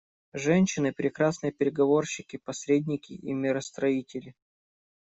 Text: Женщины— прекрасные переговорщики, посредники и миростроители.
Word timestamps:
Женщины— 0.33 0.91
прекрасные 0.93 1.51
переговорщики, 1.51 2.37
посредники 2.39 3.13
и 3.13 3.33
миростроители. 3.33 4.33